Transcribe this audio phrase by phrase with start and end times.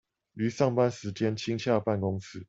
[0.33, 2.39] 於上班時間親洽辦公室